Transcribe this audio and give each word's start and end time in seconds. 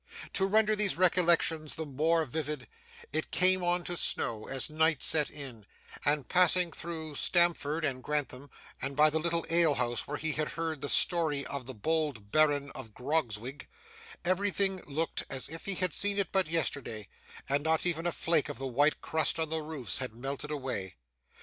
To 0.33 0.47
render 0.47 0.75
these 0.75 0.97
recollections 0.97 1.75
the 1.75 1.85
more 1.85 2.25
vivid, 2.25 2.67
it 3.13 3.29
came 3.29 3.63
on 3.63 3.83
to 3.83 3.95
snow 3.95 4.47
as 4.47 4.67
night 4.67 5.03
set 5.03 5.29
in; 5.29 5.67
and, 6.03 6.27
passing 6.27 6.71
through 6.71 7.13
Stamford 7.13 7.85
and 7.85 8.01
Grantham, 8.03 8.49
and 8.81 8.95
by 8.95 9.11
the 9.11 9.19
little 9.19 9.45
alehouse 9.51 10.07
where 10.07 10.17
he 10.17 10.31
had 10.31 10.53
heard 10.53 10.81
the 10.81 10.89
story 10.89 11.45
of 11.45 11.67
the 11.67 11.75
bold 11.75 12.31
Baron 12.31 12.71
of 12.71 12.95
Grogzwig, 12.95 13.67
everything 14.25 14.81
looked 14.87 15.23
as 15.29 15.47
if 15.49 15.65
he 15.65 15.75
had 15.75 15.93
seen 15.93 16.17
it 16.17 16.31
but 16.31 16.47
yesterday, 16.47 17.07
and 17.47 17.61
not 17.63 17.85
even 17.85 18.07
a 18.07 18.11
flake 18.11 18.49
of 18.49 18.57
the 18.57 18.65
white 18.65 19.01
crust 19.01 19.37
on 19.39 19.51
the 19.51 19.61
roofs 19.61 19.99
had 19.99 20.15
melted 20.15 20.49
away. 20.49 20.95